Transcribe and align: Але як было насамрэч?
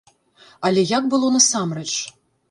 Але 0.69 0.83
як 0.91 1.03
было 1.11 1.29
насамрэч? 1.35 1.91